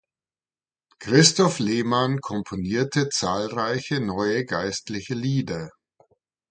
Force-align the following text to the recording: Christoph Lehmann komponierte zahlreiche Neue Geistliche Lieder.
Christoph 0.99 1.59
Lehmann 1.59 2.21
komponierte 2.21 3.09
zahlreiche 3.09 3.99
Neue 3.99 4.45
Geistliche 4.45 5.13
Lieder. 5.13 5.69